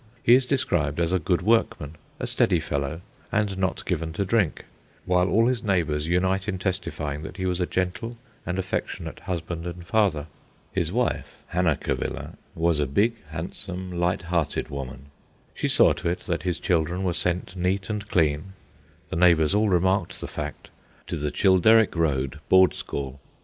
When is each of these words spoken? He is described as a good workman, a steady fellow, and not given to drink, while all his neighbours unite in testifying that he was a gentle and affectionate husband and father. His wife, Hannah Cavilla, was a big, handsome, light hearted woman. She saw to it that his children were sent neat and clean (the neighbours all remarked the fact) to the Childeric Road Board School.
He 0.23 0.33
is 0.33 0.47
described 0.47 0.99
as 0.99 1.13
a 1.13 1.19
good 1.19 1.43
workman, 1.43 1.95
a 2.19 2.25
steady 2.25 2.59
fellow, 2.59 3.01
and 3.31 3.55
not 3.55 3.85
given 3.85 4.13
to 4.13 4.25
drink, 4.25 4.65
while 5.05 5.29
all 5.29 5.45
his 5.45 5.61
neighbours 5.61 6.07
unite 6.07 6.47
in 6.47 6.57
testifying 6.57 7.21
that 7.21 7.37
he 7.37 7.45
was 7.45 7.61
a 7.61 7.67
gentle 7.67 8.17
and 8.43 8.57
affectionate 8.57 9.19
husband 9.19 9.67
and 9.67 9.85
father. 9.85 10.25
His 10.71 10.91
wife, 10.91 11.43
Hannah 11.49 11.75
Cavilla, 11.75 12.33
was 12.55 12.79
a 12.79 12.87
big, 12.87 13.13
handsome, 13.29 13.91
light 13.91 14.23
hearted 14.23 14.69
woman. 14.71 15.11
She 15.53 15.67
saw 15.67 15.93
to 15.93 16.09
it 16.09 16.21
that 16.21 16.41
his 16.41 16.59
children 16.59 17.03
were 17.03 17.13
sent 17.13 17.55
neat 17.55 17.87
and 17.87 18.07
clean 18.09 18.53
(the 19.09 19.15
neighbours 19.15 19.53
all 19.53 19.69
remarked 19.69 20.19
the 20.19 20.25
fact) 20.27 20.71
to 21.05 21.15
the 21.15 21.29
Childeric 21.29 21.95
Road 21.95 22.39
Board 22.49 22.73
School. 22.73 23.19